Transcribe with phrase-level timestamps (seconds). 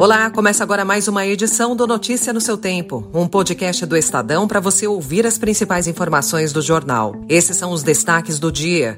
[0.00, 4.48] Olá, começa agora mais uma edição do Notícia no seu Tempo, um podcast do Estadão
[4.48, 7.14] para você ouvir as principais informações do jornal.
[7.28, 8.96] Esses são os destaques do dia.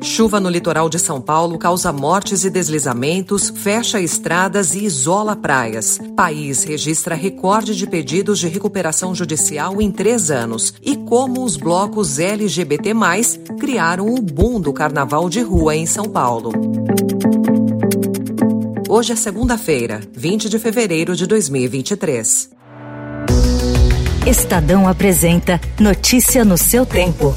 [0.00, 5.98] Chuva no litoral de São Paulo causa mortes e deslizamentos, fecha estradas e isola praias.
[6.14, 10.72] País registra recorde de pedidos de recuperação judicial em três anos.
[10.80, 12.92] E como os blocos LGBT,
[13.58, 16.52] criaram o boom do carnaval de rua em São Paulo.
[18.90, 22.48] Hoje é segunda-feira, 20 de fevereiro de 2023.
[24.26, 27.34] Estadão apresenta Notícia no seu tempo.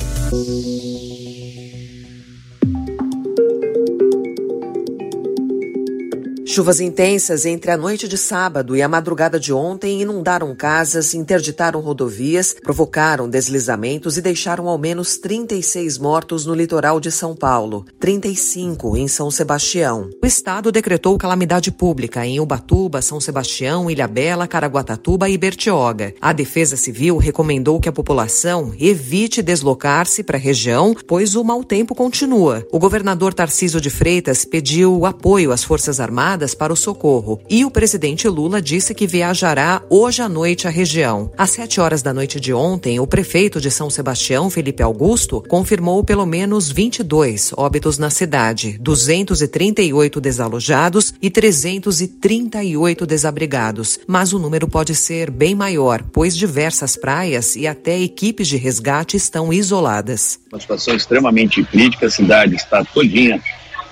[6.52, 11.80] Chuvas intensas entre a noite de sábado e a madrugada de ontem inundaram casas, interditaram
[11.80, 18.98] rodovias, provocaram deslizamentos e deixaram ao menos 36 mortos no litoral de São Paulo, 35
[18.98, 20.10] em São Sebastião.
[20.22, 26.14] O estado decretou calamidade pública em Ubatuba, São Sebastião, Ilhabela, Caraguatatuba e Bertioga.
[26.20, 31.64] A Defesa Civil recomendou que a população evite deslocar-se para a região, pois o mau
[31.64, 32.68] tempo continua.
[32.74, 37.40] O governador Tarciso de Freitas pediu apoio às Forças Armadas para o socorro.
[37.50, 41.32] E o presidente Lula disse que viajará hoje à noite à região.
[41.38, 46.04] Às 7 horas da noite de ontem, o prefeito de São Sebastião, Felipe Augusto, confirmou
[46.04, 54.00] pelo menos 22 óbitos na cidade, 238 desalojados e 338 desabrigados.
[54.08, 59.16] Mas o número pode ser bem maior, pois diversas praias e até equipes de resgate
[59.16, 60.40] estão isoladas.
[60.52, 63.42] Uma situação extremamente crítica, a cidade está todinha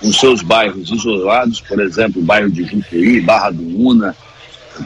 [0.02, 4.16] nos seus bairros isolados, por exemplo, o bairro de Junqueí, Barra do Una,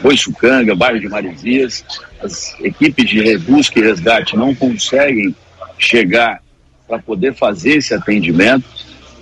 [0.03, 1.85] Boiçucanga, bairro de Marizias.
[2.23, 5.35] As equipes de busca e resgate não conseguem
[5.79, 6.43] chegar
[6.89, 8.65] para poder fazer esse atendimento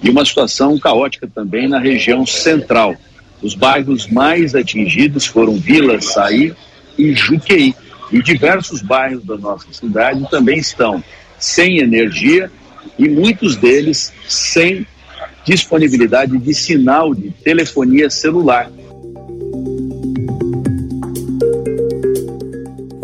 [0.03, 2.97] e uma situação caótica também na região central.
[3.41, 6.55] Os bairros mais atingidos foram Vila Saí
[6.99, 7.75] e Juqueí.
[8.11, 11.03] E diversos bairros da nossa cidade também estão
[11.39, 12.51] sem energia
[12.99, 14.87] e muitos deles sem
[15.45, 18.71] disponibilidade de sinal de telefonia celular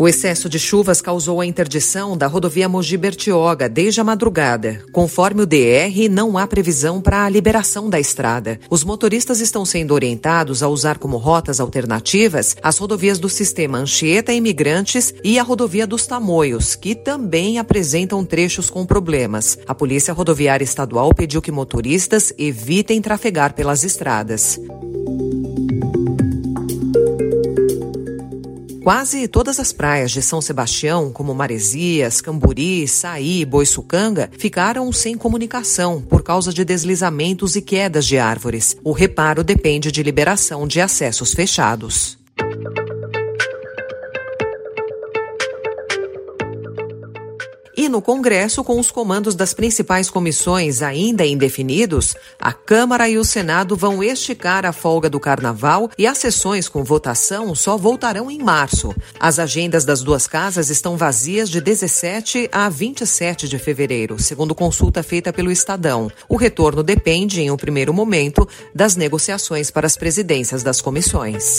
[0.01, 4.81] O excesso de chuvas causou a interdição da rodovia Mogi Bertioga desde a madrugada.
[4.93, 8.57] Conforme o DR, não há previsão para a liberação da estrada.
[8.69, 14.31] Os motoristas estão sendo orientados a usar como rotas alternativas as rodovias do sistema Anchieta
[14.31, 19.59] Imigrantes e a rodovia dos Tamoios, que também apresentam trechos com problemas.
[19.67, 24.57] A Polícia Rodoviária Estadual pediu que motoristas evitem trafegar pelas estradas.
[28.83, 35.17] Quase todas as praias de São Sebastião, como Maresias, Camburi, Saí e Boiçucanga, ficaram sem
[35.17, 38.77] comunicação por causa de deslizamentos e quedas de árvores.
[38.83, 42.18] O reparo depende de liberação de acessos fechados.
[47.89, 53.75] No Congresso, com os comandos das principais comissões ainda indefinidos, a Câmara e o Senado
[53.75, 58.95] vão esticar a folga do Carnaval e as sessões com votação só voltarão em março.
[59.19, 65.01] As agendas das duas casas estão vazias de 17 a 27 de fevereiro, segundo consulta
[65.01, 66.11] feita pelo Estadão.
[66.29, 71.57] O retorno depende, em um primeiro momento, das negociações para as presidências das comissões.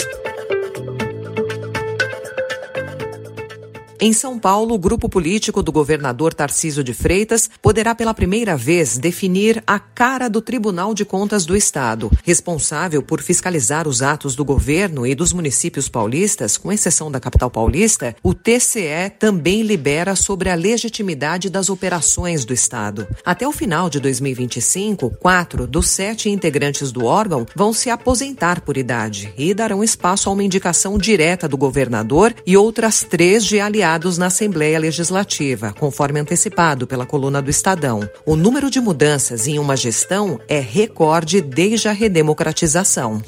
[4.03, 8.97] Em São Paulo, o grupo político do governador Tarciso de Freitas poderá pela primeira vez
[8.97, 14.43] definir a cara do Tribunal de Contas do Estado, responsável por fiscalizar os atos do
[14.43, 18.16] governo e dos municípios paulistas, com exceção da capital paulista.
[18.22, 23.06] O TCE também libera sobre a legitimidade das operações do Estado.
[23.22, 28.78] Até o final de 2025, quatro dos sete integrantes do órgão vão se aposentar por
[28.78, 33.90] idade e darão espaço a uma indicação direta do governador e outras três de aliados
[34.19, 38.09] na Assembleia Legislativa, conforme antecipado pela coluna do Estadão.
[38.25, 43.21] O número de mudanças em uma gestão é recorde desde a redemocratização.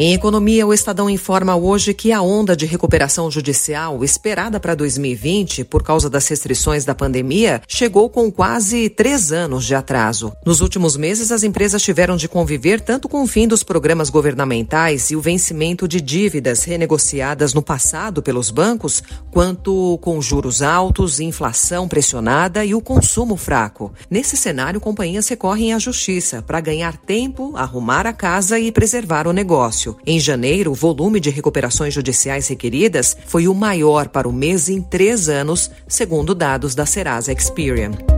[0.00, 5.64] Em economia, o Estadão informa hoje que a onda de recuperação judicial esperada para 2020
[5.64, 10.32] por causa das restrições da pandemia chegou com quase três anos de atraso.
[10.46, 15.10] Nos últimos meses, as empresas tiveram de conviver tanto com o fim dos programas governamentais
[15.10, 19.02] e o vencimento de dívidas renegociadas no passado pelos bancos,
[19.32, 23.92] quanto com juros altos, inflação pressionada e o consumo fraco.
[24.08, 29.32] Nesse cenário, companhias recorrem à justiça para ganhar tempo, arrumar a casa e preservar o
[29.32, 29.87] negócio.
[30.06, 34.82] Em janeiro, o volume de recuperações judiciais requeridas foi o maior para o mês em
[34.82, 38.17] três anos, segundo dados da Serasa Experian.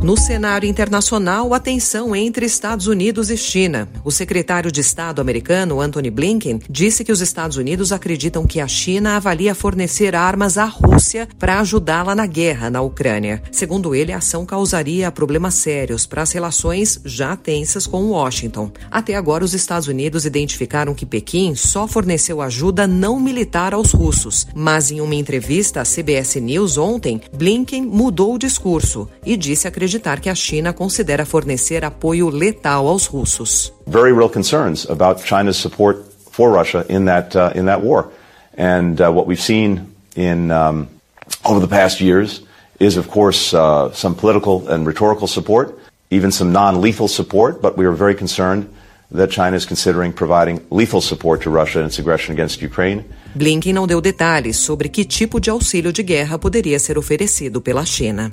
[0.00, 3.88] No cenário internacional, a tensão entre Estados Unidos e China.
[4.04, 8.68] O secretário de Estado americano, Anthony Blinken, disse que os Estados Unidos acreditam que a
[8.68, 13.42] China avalia fornecer armas à Rússia para ajudá-la na guerra na Ucrânia.
[13.50, 18.70] Segundo ele, a ação causaria problemas sérios para as relações já tensas com Washington.
[18.88, 24.46] Até agora, os Estados Unidos identificaram que Pequim só forneceu ajuda não militar aos russos.
[24.54, 29.87] Mas em uma entrevista à CBS News ontem, Blinken mudou o discurso e disse acreditar
[29.88, 33.72] acreditar que a China considera fornecer apoio letal aos russos.
[33.86, 38.10] Very real concerns about China's support for Russia in that uh, in that war,
[38.56, 40.86] and uh, what we've seen in um,
[41.44, 42.42] over the past years
[42.78, 45.76] is, of course, uh, some political and rhetorical support,
[46.10, 47.60] even some non-lethal support.
[47.60, 48.68] But we are very concerned
[49.10, 53.04] that China is considering providing lethal support to Russia in its aggression against Ukraine.
[53.34, 57.84] Blinken não deu detalhes sobre que tipo de auxílio de guerra poderia ser oferecido pela
[57.84, 58.32] China.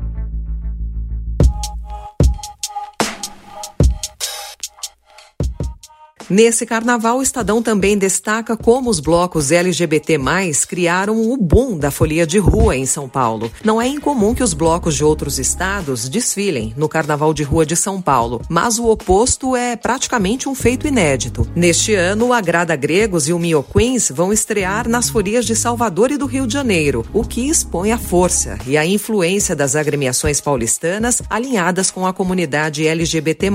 [6.31, 10.17] Nesse carnaval, o Estadão também destaca como os blocos LGBT+,
[10.65, 13.51] criaram o boom da folia de rua em São Paulo.
[13.65, 17.75] Não é incomum que os blocos de outros estados desfilem no Carnaval de Rua de
[17.75, 21.45] São Paulo, mas o oposto é praticamente um feito inédito.
[21.53, 26.11] Neste ano, o Agrada Gregos e o Mio Queens vão estrear nas folias de Salvador
[26.11, 30.39] e do Rio de Janeiro, o que expõe a força e a influência das agremiações
[30.39, 33.51] paulistanas alinhadas com a comunidade LGBT+.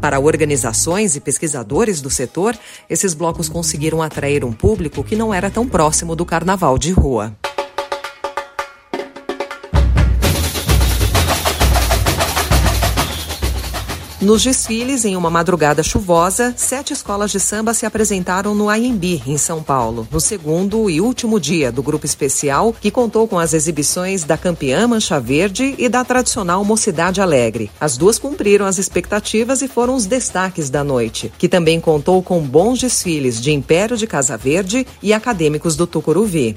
[0.00, 2.56] Para organizações e pesquisadores do setor,
[2.88, 7.36] esses blocos conseguiram atrair um público que não era tão próximo do carnaval de rua.
[14.22, 19.36] Nos desfiles, em uma madrugada chuvosa, sete escolas de samba se apresentaram no AMB, em
[19.36, 24.22] São Paulo, no segundo e último dia do grupo especial, que contou com as exibições
[24.22, 27.68] da campeã Mancha Verde e da tradicional Mocidade Alegre.
[27.80, 32.40] As duas cumpriram as expectativas e foram os destaques da noite, que também contou com
[32.42, 36.56] bons desfiles de Império de Casa Verde e acadêmicos do Tucuruvi.